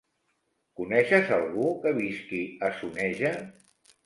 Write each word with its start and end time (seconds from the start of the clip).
Coneixes 0.79 1.29
algú 1.37 1.67
que 1.83 1.93
visqui 1.99 2.41
a 2.69 2.73
Soneja? 2.81 3.37